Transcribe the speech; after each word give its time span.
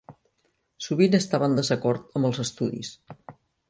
Sovint 0.85 1.19
estava 1.19 1.51
en 1.51 1.55
desacord 1.61 2.19
amb 2.21 2.33
els 2.33 2.45
estudis. 2.49 2.95